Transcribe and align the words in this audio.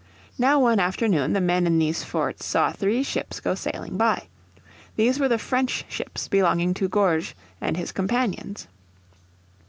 Now 0.39 0.59
one 0.59 0.79
afternoon 0.79 1.33
the 1.33 1.39
men 1.39 1.67
in 1.67 1.77
these 1.77 2.03
forts 2.03 2.43
saw 2.43 2.71
three 2.71 3.03
ships 3.03 3.39
go 3.39 3.53
sailing 3.53 3.97
by. 3.97 4.29
These 4.95 5.19
were 5.19 5.27
the 5.29 5.37
French 5.37 5.85
ships 5.89 6.27
bringing 6.27 6.73
Gourges 6.73 7.35
and 7.61 7.77
his 7.77 7.91
companions. 7.91 8.67